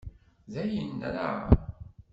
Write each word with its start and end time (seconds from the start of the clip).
Dayen, 0.53 0.91
nraε. 1.01 1.39